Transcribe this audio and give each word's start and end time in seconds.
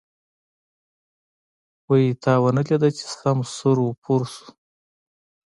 وی 1.87 2.03
تا 2.23 2.33
ونه 2.41 2.61
ليده 2.67 2.89
چې 2.97 3.05
سم 3.17 3.37
سور 3.55 3.77
و 3.81 3.87
پور 4.03 4.21
شو. 4.33 4.47